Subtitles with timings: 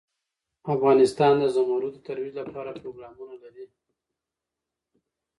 [0.73, 3.65] افغانستان د زمرد د ترویج لپاره پروګرامونه لري.